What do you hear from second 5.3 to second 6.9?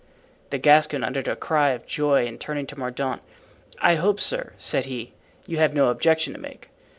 "you have no objection to make."